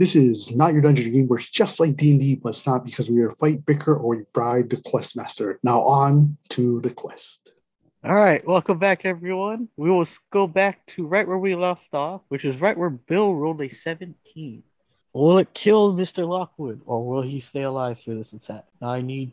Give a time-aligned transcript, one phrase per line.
[0.00, 3.10] This is not your dungeon game where it's just like D&D, but it's not because
[3.10, 5.60] we either fight, bicker, or we bribe the quest master.
[5.62, 7.52] Now on to the quest.
[8.02, 9.68] All right, welcome back, everyone.
[9.76, 13.34] We will go back to right where we left off, which is right where Bill
[13.34, 14.62] rolled a 17.
[15.12, 16.26] Will it kill Mr.
[16.28, 18.64] Lockwood, or will he stay alive through this attack?
[18.80, 19.32] I need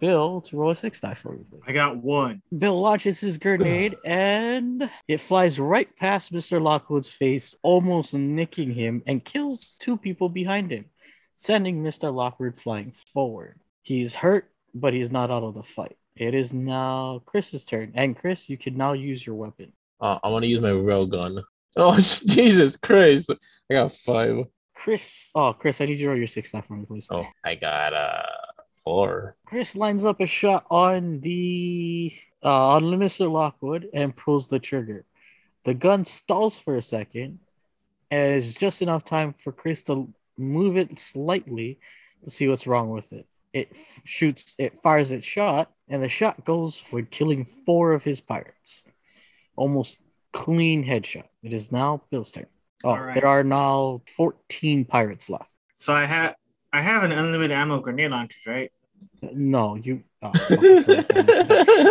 [0.00, 1.44] Bill to roll a six die for me.
[1.48, 1.62] please.
[1.66, 2.42] I got one.
[2.56, 6.60] Bill launches his grenade and it flies right past Mr.
[6.60, 10.86] Lockwood's face, almost nicking him, and kills two people behind him,
[11.36, 12.12] sending Mr.
[12.12, 13.60] Lockwood flying forward.
[13.82, 15.96] He's hurt, but he's not out of the fight.
[16.16, 19.72] It is now Chris's turn, and Chris, you can now use your weapon.
[20.00, 21.42] Uh, I want to use my rail gun.
[21.76, 23.30] Oh Jesus Christ!
[23.70, 24.44] I got five.
[24.78, 27.08] Chris, oh Chris, I need you to roll your six die for me, please.
[27.10, 28.22] Oh, I got uh
[28.84, 29.36] four.
[29.44, 32.12] Chris lines up a shot on the
[32.44, 33.30] uh, on Mr.
[33.30, 35.04] Lockwood and pulls the trigger.
[35.64, 37.40] The gun stalls for a second,
[38.12, 41.80] and it's just enough time for Chris to move it slightly
[42.24, 43.26] to see what's wrong with it.
[43.52, 48.04] It f- shoots, it fires its shot, and the shot goes for killing four of
[48.04, 48.84] his pirates.
[49.56, 49.98] Almost
[50.32, 51.26] clean headshot.
[51.42, 52.46] It is now Bill's turn.
[52.84, 53.14] Oh, All right.
[53.14, 55.52] there are now 14 pirates left.
[55.74, 56.34] So I have
[56.72, 58.70] I have an unlimited ammo grenade launchers, right?
[59.32, 60.02] No, you.
[60.22, 60.32] Oh,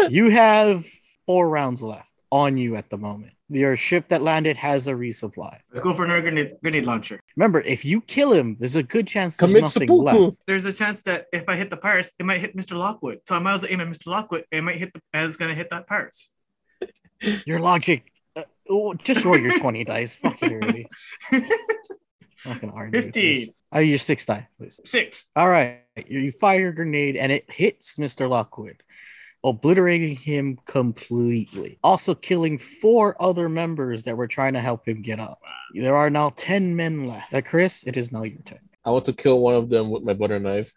[0.09, 0.85] you have
[1.25, 3.31] four rounds left on you at the moment.
[3.49, 5.57] Your ship that landed has a resupply.
[5.69, 7.21] Let's go for another grenade, grenade launcher.
[7.37, 10.03] Remember, if you kill him, there's a good chance there's Commit nothing seppuku.
[10.03, 10.37] left.
[10.45, 12.77] There's a chance that if I hit the pirates, it might hit Mr.
[12.77, 13.19] Lockwood.
[13.27, 14.07] So I might as well aim at Mr.
[14.07, 14.43] Lockwood.
[14.51, 16.33] It might hit the and it's gonna hit that pirates.
[17.45, 18.11] Your logic.
[18.69, 20.15] Oh, just roll your 20 dice.
[20.15, 20.87] Fucking already.
[22.45, 23.01] Not gonna argue.
[23.01, 23.35] 15.
[23.35, 23.51] this.
[23.71, 24.79] Oh, your six die, please.
[24.85, 25.31] Six.
[25.35, 25.81] All right.
[26.07, 28.29] You you fire your grenade and it hits Mr.
[28.29, 28.83] Lockwood,
[29.43, 31.79] obliterating him completely.
[31.83, 35.39] Also killing four other members that were trying to help him get up.
[35.73, 37.33] There are now 10 men left.
[37.33, 38.59] Uh, Chris, it is now your turn.
[38.85, 40.71] I want to kill one of them with my butter knife.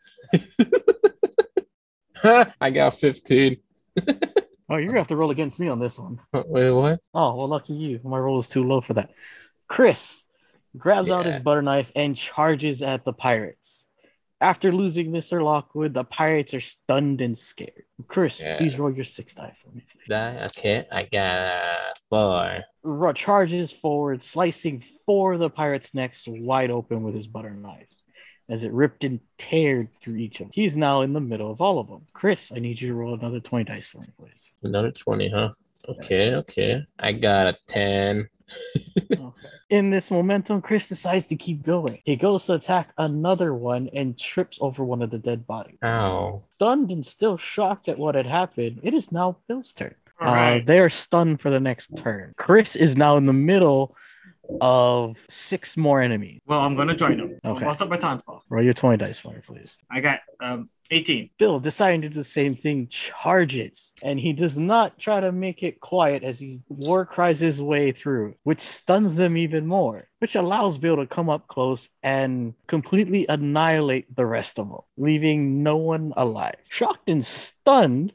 [2.61, 3.59] I got fifteen.
[4.71, 6.21] Oh, you're gonna have to roll against me on this one.
[6.33, 7.01] Wait, what?
[7.13, 8.01] Oh, well, lucky you.
[8.05, 9.11] My roll is too low for that.
[9.69, 10.27] Chris
[10.79, 13.87] grabs out his butter knife and charges at the pirates.
[14.43, 15.43] After losing Mr.
[15.45, 17.83] Lockwood, the pirates are stunned and scared.
[18.07, 18.57] Chris, Yeah.
[18.57, 19.83] please roll your six die for me.
[19.91, 20.09] please.
[20.09, 20.45] Die.
[20.47, 22.65] Okay, I got four.
[22.83, 27.89] Ro- charges forward, slicing four of the pirates' necks wide open with his butter knife
[28.51, 30.51] as it ripped and teared through each of them.
[30.53, 32.03] He's now in the middle of all of them.
[32.13, 34.53] Chris, I need you to roll another 20 dice for me, please.
[34.63, 35.51] Another twenty, huh?
[35.89, 36.85] Okay, okay.
[36.99, 38.29] I got a ten.
[39.13, 39.49] Okay.
[39.71, 42.01] In this momentum, Chris decides to keep going.
[42.05, 45.79] He goes to attack another one and trips over one of the dead bodies.
[45.85, 46.41] Ow.
[46.57, 49.95] Stunned and still shocked at what had happened, it is now Bill's turn.
[50.21, 50.67] All Uh, right.
[50.67, 52.33] they are stunned for the next turn.
[52.37, 53.95] Chris is now in the middle
[54.61, 56.41] of six more enemies.
[56.47, 57.39] well, I'm gonna join them.
[57.45, 57.65] Okay.
[57.65, 58.45] I'll start my townfall.
[58.49, 59.79] Roll your 20 dice for me, please.
[59.91, 61.31] I got um 18.
[61.39, 65.63] Bill, deciding to do the same thing, charges, and he does not try to make
[65.63, 70.35] it quiet as he war cries his way through, which stuns them even more, which
[70.35, 75.77] allows Bill to come up close and completely annihilate the rest of them, leaving no
[75.77, 76.57] one alive.
[76.69, 78.13] Shocked and stunned,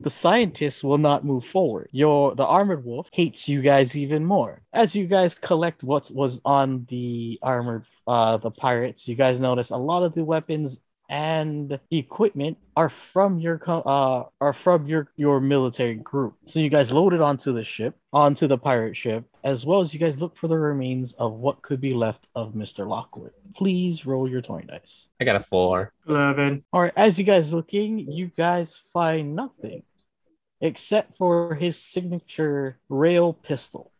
[0.00, 1.88] the scientists will not move forward.
[1.92, 4.62] Your the armored wolf hates you guys even more.
[4.72, 9.70] As you guys collect what was on the armored uh the pirates, you guys notice
[9.70, 15.08] a lot of the weapons and equipment are from your co- uh are from your
[15.16, 16.34] your military group.
[16.46, 20.00] So you guys loaded onto the ship, onto the pirate ship, as well as you
[20.00, 22.86] guys look for the remains of what could be left of Mr.
[22.86, 23.32] Lockwood.
[23.54, 25.08] Please roll your 20 dice.
[25.20, 25.92] I got a four.
[26.08, 26.64] 11.
[26.72, 29.82] All right, as you guys looking, you guys find nothing
[30.60, 33.92] except for his signature rail pistol,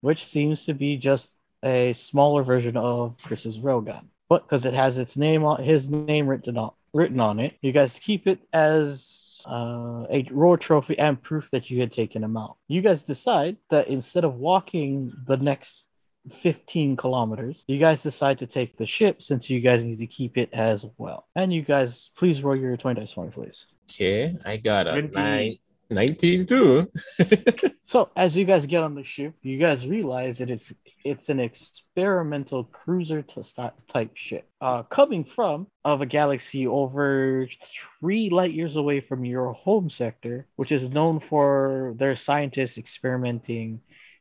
[0.00, 4.04] which seems to be just a smaller version of Chris's railgun.
[4.28, 7.72] But because it has its name on his name written on written on it, you
[7.72, 12.36] guys keep it as uh, a roar trophy and proof that you had taken him
[12.36, 12.56] out.
[12.66, 15.84] You guys decide that instead of walking the next
[16.30, 17.64] 15 kilometers.
[17.68, 20.86] You guys decide to take the ship since you guys need to keep it as
[20.96, 21.26] well.
[21.34, 23.66] And you guys, please roll your 20 dice for me, please.
[23.90, 25.10] Okay, I got a 20.
[25.18, 25.58] nine.
[25.90, 26.90] 19 too.
[27.88, 30.74] So as you guys get on the ship, you guys realize that it's
[31.06, 33.42] it's an experimental cruiser to
[33.86, 39.54] type ship, uh, coming from of a galaxy over three light years away from your
[39.54, 43.80] home sector, which is known for their scientists experimenting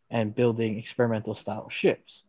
[0.09, 2.23] and building experimental style ships.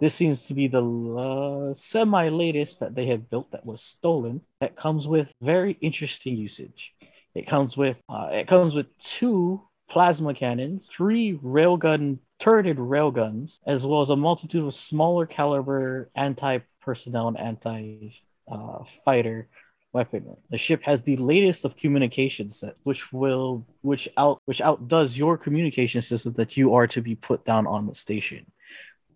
[0.00, 4.40] This seems to be the uh, semi latest that they have built that was stolen.
[4.58, 6.92] That comes with very interesting usage.
[7.34, 13.86] It comes with uh, it comes with two plasma cannons, three railgun turreted railguns, as
[13.86, 19.48] well as a multitude of smaller caliber anti-personnel and anti-fighter
[19.92, 20.36] weaponry.
[20.50, 25.38] The ship has the latest of communication set, which will which out which outdoes your
[25.38, 28.44] communication system that you are to be put down on the station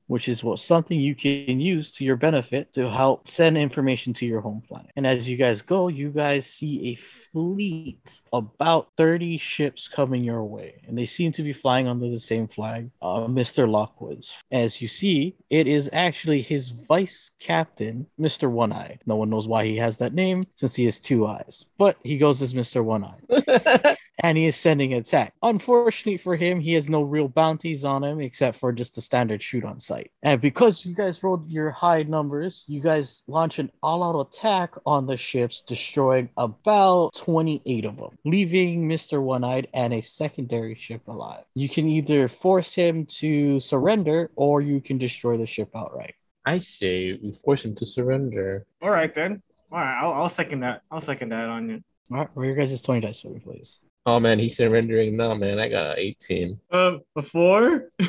[0.06, 4.26] which is what something you can use to your benefit to help send information to
[4.26, 4.90] your home planet.
[4.96, 10.44] And as you guys go, you guys see a fleet about 30 ships coming your
[10.44, 13.68] way, and they seem to be flying under the same flag, uh, Mr.
[13.68, 14.32] Lockwood's.
[14.50, 18.50] As you see, it is actually his vice captain, Mr.
[18.50, 18.98] One Eye.
[19.06, 22.18] No one knows why he has that name since he has two eyes, but he
[22.18, 22.82] goes as Mr.
[22.82, 25.34] One Eye and he is sending an attack.
[25.42, 29.42] Unfortunately for him, he has no real bounties on him except for just the standard
[29.42, 30.10] shoot on sight.
[30.22, 35.06] And because you guys rolled your high numbers, you guys launch an all-out attack on
[35.06, 39.22] the ships, destroying about 28 of them, leaving Mr.
[39.22, 41.44] One-Eyed and a secondary ship alive.
[41.54, 46.14] You can either force him to surrender or you can destroy the ship outright.
[46.44, 48.66] I say we force him to surrender.
[48.80, 49.42] All right then.
[49.72, 50.82] All right, I'll, I'll second that.
[50.90, 51.82] I'll second that on you.
[52.12, 53.80] All right, roll your guys' 20 dice for me, please.
[54.06, 55.58] Oh man, he's surrendering now, man.
[55.58, 56.60] I got an 18.
[56.70, 57.90] Uh, a four.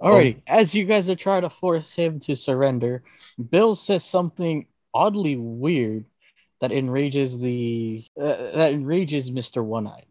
[0.00, 3.02] Alrighty, as you guys are trying to force him to surrender,
[3.50, 6.04] Bill says something oddly weird
[6.60, 10.04] that enrages the uh, that enrages Mister One Eye,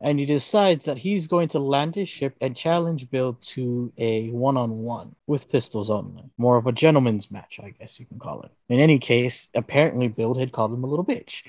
[0.00, 4.30] and he decides that he's going to land his ship and challenge Bill to a
[4.30, 8.52] one-on-one with pistols only, more of a gentleman's match, I guess you can call it.
[8.68, 11.42] In any case, apparently Bill had called him a little bitch.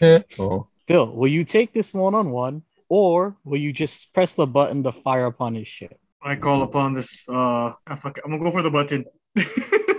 [0.38, 4.90] oh, Bill, will you take this one-on-one, or will you just press the button to
[4.90, 5.96] fire upon his ship?
[6.20, 7.28] I call upon this.
[7.28, 7.34] Uh,
[7.86, 8.18] ah, fuck.
[8.24, 9.04] I'm gonna go for the button.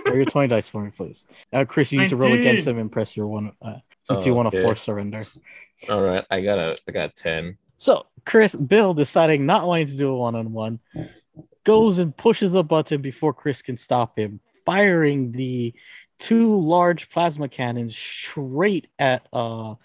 [0.06, 1.24] Roll your 20 dice for me, please.
[1.50, 2.46] Uh, Chris, you need to roll 19.
[2.46, 4.66] against him and press your one uh, since Oh, you want to okay.
[4.66, 5.24] force surrender.
[5.88, 6.26] all right.
[6.30, 7.56] I got a I got 10.
[7.78, 10.78] So, Chris, Bill deciding not wanting to do a one on one,
[11.64, 15.72] goes and pushes the button before Chris can stop him, firing the
[16.18, 19.76] two large plasma cannons straight at uh,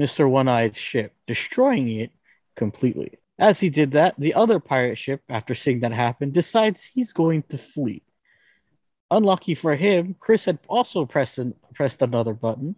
[0.00, 0.28] Mr.
[0.28, 2.10] One Eyed ship, destroying it
[2.56, 3.18] completely.
[3.38, 7.42] As he did that, the other pirate ship, after seeing that happen, decides he's going
[7.50, 8.02] to flee.
[9.10, 12.76] Unlucky for him, Chris had also pressed, an, pressed another button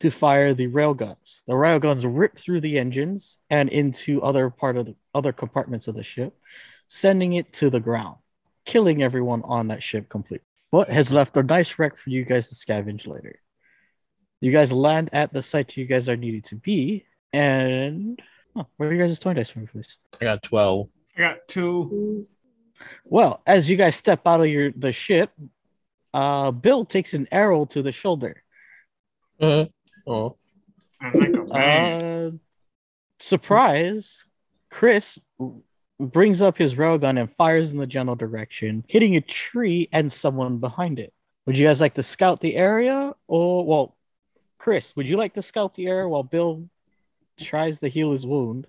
[0.00, 1.40] to fire the railguns.
[1.46, 5.94] The railguns rip through the engines and into other part of the other compartments of
[5.94, 6.36] the ship,
[6.86, 8.16] sending it to the ground,
[8.64, 10.46] killing everyone on that ship completely.
[10.70, 13.40] But has left a nice wreck for you guys to scavenge later.
[14.40, 18.20] You guys land at the site you guys are needed to be, and
[18.56, 19.98] oh, where are you guys' 20 dice for me, please?
[20.20, 20.88] I got 12.
[21.16, 22.26] I got two.
[23.04, 25.30] Well, as you guys step out of your the ship,
[26.14, 28.42] uh, Bill takes an arrow to the shoulder.
[29.38, 29.66] Uh,
[30.06, 30.36] oh,
[31.00, 31.54] I'm like a.
[31.54, 32.30] Uh,
[33.18, 34.24] surprise,
[34.70, 35.18] Chris
[35.98, 40.58] brings up his railgun and fires in the general direction, hitting a tree and someone
[40.58, 41.12] behind it.
[41.46, 43.12] Would you guys like to scout the area?
[43.28, 43.96] Or, well,
[44.60, 46.68] Chris, would you like to scout the area while Bill
[47.40, 48.66] tries to heal his wound?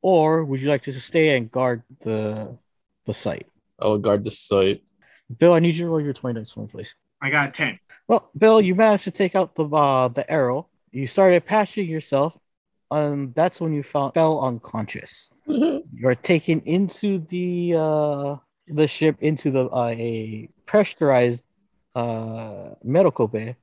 [0.00, 2.56] Or would you like to stay and guard the
[3.04, 3.48] the site?
[3.80, 4.82] I will guard the site.
[5.36, 6.94] Bill, I need you to roll your 20 dice for me, please.
[7.20, 7.80] I got ten.
[8.06, 10.68] Well, Bill, you managed to take out the uh, the arrow.
[10.92, 12.38] You started patching yourself,
[12.92, 15.30] and that's when you fell, fell unconscious.
[15.46, 18.36] You're taken into the uh,
[18.68, 21.44] the ship into the uh, a pressurized
[21.96, 23.56] uh, medical bay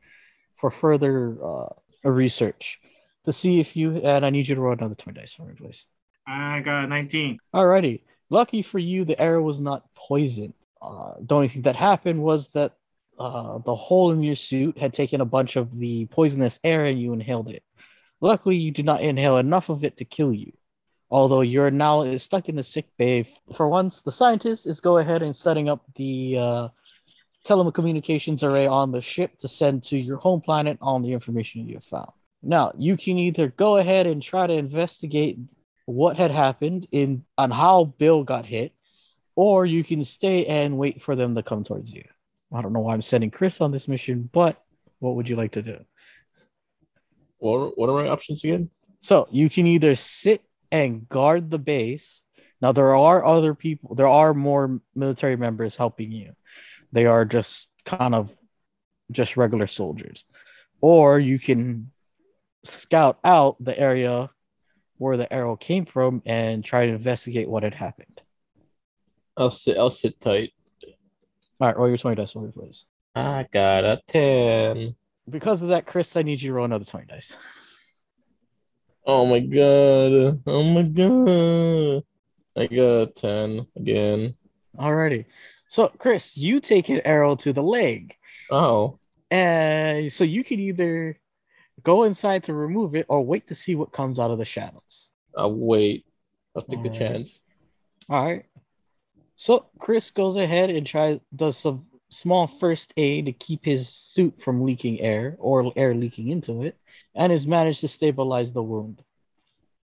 [0.56, 1.70] for further uh,
[2.03, 2.79] research
[3.25, 3.98] to see if you.
[3.98, 5.86] And I need you to roll another twenty dice for me, please.
[6.27, 7.38] I got nineteen.
[7.53, 8.01] Alrighty.
[8.29, 10.56] Lucky for you, the arrow was not poisoned.
[10.82, 12.74] Uh, the only thing that happened was that
[13.20, 17.00] uh, the hole in your suit had taken a bunch of the poisonous air and
[17.00, 17.63] you inhaled it.
[18.22, 20.53] Luckily, you did not inhale enough of it to kill you.
[21.12, 23.24] Although you're now stuck in the sick bay.
[23.53, 26.68] For once, the scientist is go ahead and setting up the uh,
[27.46, 31.75] telecommunications array on the ship to send to your home planet on the information you
[31.75, 32.12] have found.
[32.42, 35.38] Now, you can either go ahead and try to investigate
[35.86, 38.74] what had happened in on how Bill got hit,
[39.36, 42.04] or you can stay and wait for them to come towards you.
[42.54, 44.62] I don't know why I'm sending Chris on this mission, but
[45.00, 45.78] what would you like to do?
[47.38, 48.70] What, what are my options again?
[49.00, 52.22] So you can either sit and guard the base.
[52.62, 56.34] Now there are other people, there are more military members helping you.
[56.96, 58.34] They are just kind of
[59.12, 60.24] just regular soldiers.
[60.80, 61.92] Or you can
[62.64, 64.30] scout out the area
[64.98, 68.22] where the arrow came from and try to investigate what had happened.
[69.36, 69.78] I'll sit.
[69.78, 70.54] I'll sit tight.
[71.60, 72.86] All right, roll your 20 dice for me, please.
[73.14, 74.96] I got a ten.
[75.30, 77.36] Because of that, Chris, I need you to roll another 20 dice.
[79.06, 80.42] Oh my god.
[80.48, 82.04] Oh my god.
[82.56, 84.36] I got a 10 again.
[84.78, 85.25] Alrighty.
[85.75, 88.15] So, Chris, you take an arrow to the leg.
[88.50, 88.98] Oh.
[89.29, 91.20] And so you can either
[91.84, 95.10] go inside to remove it or wait to see what comes out of the shadows.
[95.36, 96.05] I'll wait.
[96.55, 96.98] I'll take the Alright.
[96.98, 97.44] chance.
[98.10, 98.46] All right.
[99.36, 104.41] So Chris goes ahead and tries does some small first aid to keep his suit
[104.41, 106.77] from leaking air or air leaking into it,
[107.15, 109.03] and has managed to stabilize the wound.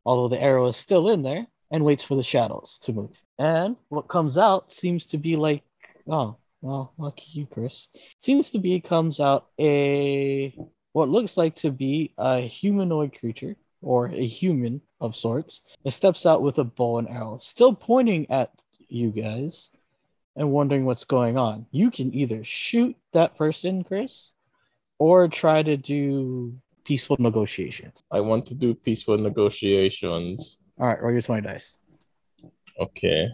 [0.05, 3.11] Although the arrow is still in there and waits for the shadows to move.
[3.39, 5.63] And what comes out seems to be like,
[6.09, 7.89] oh, well, lucky you, Chris.
[8.19, 10.55] Seems to be comes out a
[10.93, 15.63] what looks like to be a humanoid creature or a human of sorts.
[15.85, 18.51] It steps out with a bow and arrow, still pointing at
[18.89, 19.71] you guys
[20.37, 21.67] and wondering what's going on.
[21.71, 24.33] You can either shoot that person, Chris,
[24.99, 28.03] or try to do peaceful negotiations.
[28.11, 30.59] I want to do peaceful negotiations.
[30.79, 31.79] All right, roll your 20 dice.
[32.79, 33.29] Okay.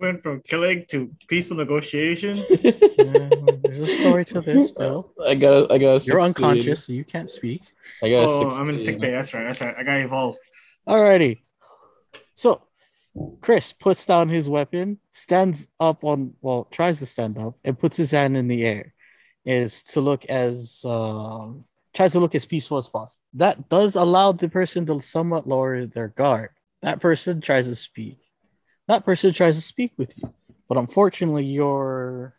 [0.00, 2.50] Went from killing to peaceful negotiations.
[3.00, 5.10] Uh, there's a story to this, Bill.
[5.26, 7.62] I got I got You're unconscious, so you can't speak.
[8.02, 9.10] I got oh, i I'm in sick bay.
[9.10, 9.44] That's right.
[9.44, 9.74] That's right.
[9.76, 10.38] I got evolved.
[10.86, 11.40] Alrighty.
[12.34, 12.62] So
[13.40, 17.96] Chris puts down his weapon, stands up on well, tries to stand up, and puts
[17.96, 18.92] his hand in the air.
[19.46, 21.64] Is to look as um
[21.94, 23.20] tries to look as peaceful as possible.
[23.34, 26.50] That does allow the person to somewhat lower their guard.
[26.82, 28.18] That person tries to speak.
[28.90, 30.32] That person tries to speak with you.
[30.68, 32.34] But unfortunately, your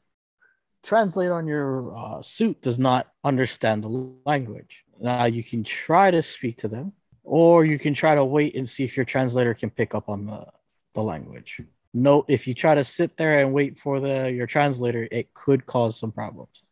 [0.84, 4.84] translator on your uh, suit does not understand the language.
[5.00, 6.92] Now you can try to speak to them,
[7.24, 10.26] or you can try to wait and see if your translator can pick up on
[10.26, 10.46] the,
[10.94, 11.62] the language.
[11.94, 15.66] Note if you try to sit there and wait for the your translator, it could
[15.66, 16.64] cause some problems.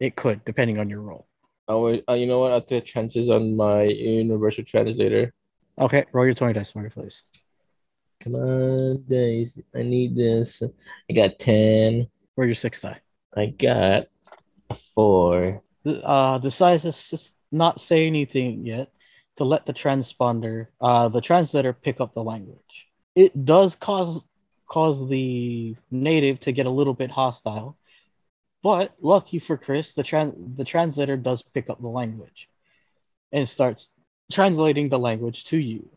[0.00, 1.28] It could, depending on your role.
[1.66, 2.52] I would, uh, you know what?
[2.52, 5.32] I'll take chances on my universal translator.
[5.78, 7.24] Okay, roll your 20 dice for me, please.
[8.22, 9.58] Come on, dice.
[9.74, 10.62] I need this.
[10.62, 12.06] I got 10.
[12.36, 13.00] Roll your sixth die.
[13.36, 14.06] I got
[14.70, 15.62] a 4.
[15.82, 18.92] The- Uh, decides to not say anything yet
[19.36, 22.86] to let the transponder, uh, the translator pick up the language.
[23.14, 24.24] It does cause
[24.68, 27.76] cause the native to get a little bit hostile,
[28.62, 32.48] but lucky for Chris, the tran- the translator does pick up the language
[33.32, 33.90] and starts
[34.30, 35.90] translating the language to you.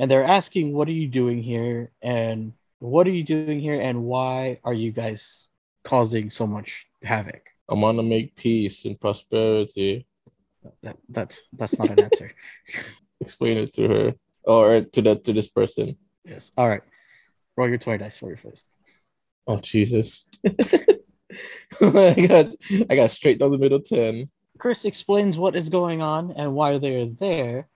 [0.00, 4.04] And they're asking, "What are you doing here?" and "What are you doing here?" and
[4.04, 5.50] "Why are you guys
[5.84, 10.06] causing so much havoc?" I want to make peace and prosperity.
[10.82, 12.32] That, that's that's not an answer.
[13.20, 14.14] Explain it to her
[14.44, 15.96] or to that to this person.
[16.24, 16.50] yes.
[16.56, 16.82] All right.
[17.58, 18.64] Roll your 20 dice for your first.
[19.46, 20.24] Oh Jesus!
[20.46, 22.46] I got
[22.88, 24.30] I got straight down the middle ten.
[24.58, 27.68] Chris explains what is going on and why they're there.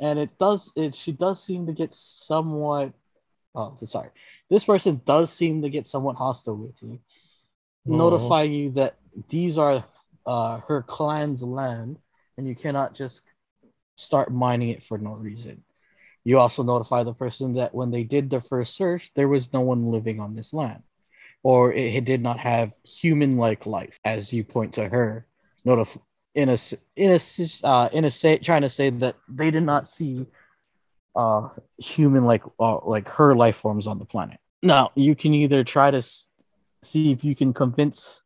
[0.00, 2.92] And it does it she does seem to get somewhat
[3.54, 4.10] oh sorry.
[4.48, 7.00] This person does seem to get somewhat hostile with you.
[7.88, 7.96] Oh.
[7.96, 8.96] Notifying you that
[9.28, 9.84] these are
[10.26, 11.98] uh, her clan's land
[12.36, 13.22] and you cannot just
[13.96, 15.64] start mining it for no reason.
[16.24, 19.60] You also notify the person that when they did the first search, there was no
[19.60, 20.82] one living on this land,
[21.42, 25.26] or it, it did not have human-like life, as you point to her.
[25.66, 26.00] Notif-
[26.38, 26.56] in a
[26.94, 27.18] in a
[27.66, 30.24] uh, in a say trying to say that they did not see
[31.16, 34.38] uh human-like uh, like her life forms on the planet.
[34.62, 36.28] Now you can either try to s-
[36.84, 38.22] see if you can convince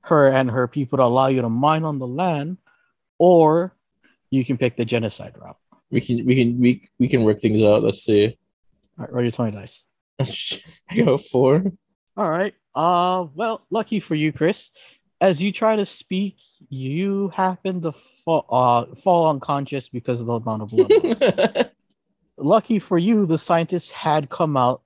[0.00, 2.56] her and her people to allow you to mine on the land,
[3.18, 3.76] or
[4.30, 5.58] you can pick the genocide route.
[5.90, 7.82] We can we can we we can work things out.
[7.82, 8.38] Let's see.
[8.98, 9.84] All right, roll your twenty dice.
[10.88, 11.64] I got four.
[12.16, 12.54] All right.
[12.74, 14.70] Uh, well, lucky for you, Chris.
[15.20, 16.36] As you try to speak,
[16.68, 21.70] you happen to fall, uh, fall unconscious because of the amount of blood.
[22.36, 24.82] lucky for you, the scientists had come out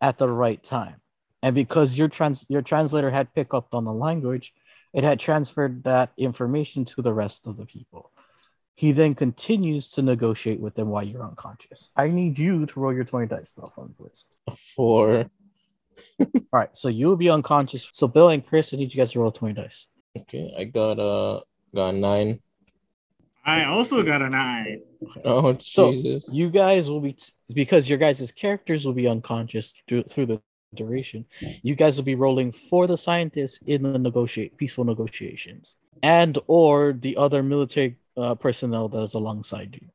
[0.00, 1.00] at the right time,
[1.42, 4.52] and because your trans your translator had picked up on the language,
[4.92, 8.10] it had transferred that information to the rest of the people.
[8.76, 11.90] He then continues to negotiate with them while you're unconscious.
[11.96, 14.24] I need you to roll your 20 dice now for please.
[14.74, 15.26] four.
[16.20, 17.90] All right, so you'll be unconscious.
[17.92, 19.86] So Bill and Chris, I need you guys to roll 20 dice.
[20.16, 21.42] Okay, I got a
[21.74, 22.40] got a nine.
[23.44, 24.80] I also got a nine.
[25.24, 25.92] Oh So,
[26.32, 27.16] You guys will be
[27.52, 30.40] because your guys' characters will be unconscious through, through the
[30.74, 31.26] duration.
[31.62, 36.94] You guys will be rolling for the scientists in the negotiate peaceful negotiations, and or
[36.94, 39.88] the other military uh, personnel that is alongside you.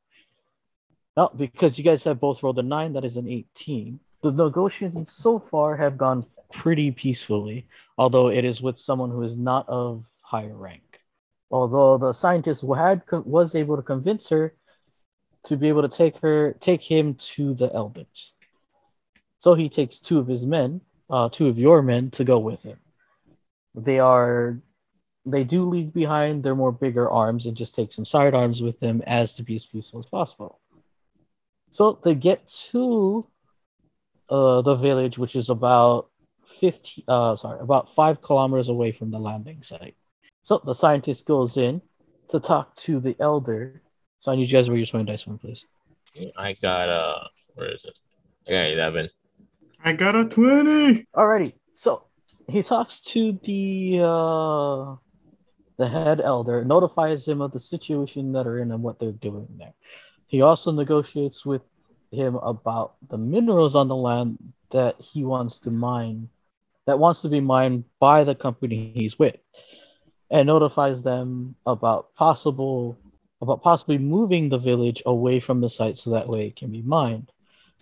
[1.16, 4.00] No, because you guys have both rolled a nine, that is an eighteen.
[4.22, 9.36] The negotiations so far have gone pretty peacefully, although it is with someone who is
[9.36, 11.00] not of higher rank.
[11.50, 14.54] Although the scientist had was able to convince her
[15.44, 18.34] to be able to take her, take him to the elders.
[19.38, 22.62] So he takes two of his men, uh, two of your men, to go with
[22.62, 22.78] him.
[23.74, 24.60] They are,
[25.24, 29.02] they do leave behind their more bigger arms and just take some sidearms with them
[29.06, 30.60] as to be as peaceful as possible.
[31.70, 33.26] So they get to
[34.30, 36.08] uh, the village, which is about
[36.60, 39.96] 50, uh, sorry, about five kilometers away from the landing site.
[40.42, 41.82] So the scientist goes in
[42.28, 43.82] to talk to the elder.
[44.20, 45.66] So I need you guys to roll your swing dice one, please.
[46.36, 47.98] I got uh, where is it?
[48.48, 49.10] I got eleven.
[49.84, 51.06] I got a 20.
[51.14, 51.54] Alrighty.
[51.72, 52.04] So
[52.48, 54.96] he talks to the uh,
[55.78, 59.48] the head elder, notifies him of the situation that are in and what they're doing
[59.56, 59.72] there.
[60.26, 61.62] He also negotiates with
[62.10, 64.38] him about the minerals on the land
[64.70, 66.28] that he wants to mine,
[66.86, 69.38] that wants to be mined by the company he's with,
[70.30, 72.98] and notifies them about possible
[73.42, 76.82] about possibly moving the village away from the site so that way it can be
[76.82, 77.32] mined.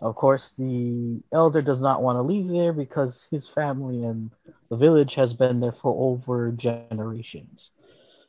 [0.01, 4.31] Of course, the elder does not want to leave there because his family and
[4.71, 7.73] the village has been there for over generations.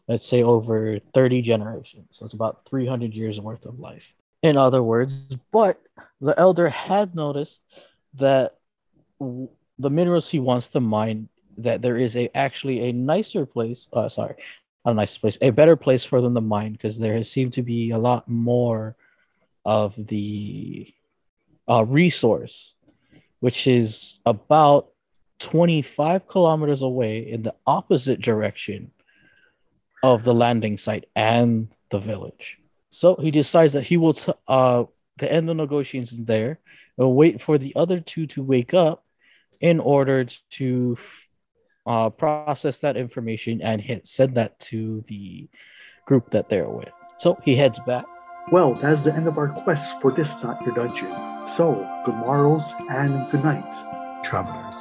[0.07, 2.07] Let's say over 30 generations.
[2.09, 4.15] So it's about 300 years worth of life.
[4.41, 5.81] In other words, but
[6.21, 7.63] the elder had noticed
[8.15, 8.57] that
[9.19, 13.89] w- the minerals he wants to mine, that there is a actually a nicer place,
[13.93, 14.35] uh, sorry,
[14.85, 17.63] a nicer place, a better place for them to mine because there has seemed to
[17.63, 18.95] be a lot more
[19.65, 20.93] of the
[21.69, 22.75] uh, resource,
[23.39, 24.89] which is about
[25.39, 28.91] 25 kilometers away in the opposite direction
[30.01, 32.57] of the landing site and the village.
[32.91, 34.85] So he decides that he will t- uh,
[35.19, 36.59] to end the negotiations there
[36.97, 39.03] and wait for the other two to wake up
[39.59, 40.97] in order to
[41.85, 45.49] uh, process that information and hit send that to the
[46.05, 46.91] group that they're with.
[47.19, 48.05] So he heads back.
[48.51, 51.47] Well, that is the end of our quest for this Not Your Dungeon.
[51.47, 54.75] So, good morrows and good night, travelers.